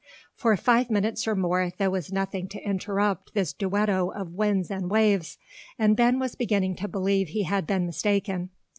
For 0.33 0.57
five 0.57 0.89
minutes 0.89 1.27
or 1.27 1.35
more 1.35 1.73
there 1.77 1.91
was 1.91 2.11
nothing 2.11 2.47
to 2.47 2.59
interrupt 2.63 3.35
this 3.35 3.53
duetto 3.53 4.09
of 4.09 4.33
winds 4.33 4.71
and 4.71 4.89
waves, 4.89 5.37
and 5.77 5.95
Ben 5.95 6.17
was 6.17 6.33
beginning 6.33 6.75
to 6.77 6.87
believe 6.87 7.27
he 7.27 7.43
had 7.43 7.67
been 7.67 7.85
mistaken. 7.85 8.49